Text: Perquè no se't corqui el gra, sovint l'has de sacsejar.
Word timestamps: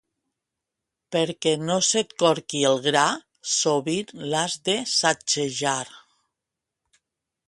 Perquè 1.15 1.51
no 1.65 1.75
se't 1.89 2.15
corqui 2.23 2.63
el 2.69 2.81
gra, 2.87 3.03
sovint 3.57 4.09
l'has 4.31 4.57
de 4.71 4.79
sacsejar. 4.95 5.81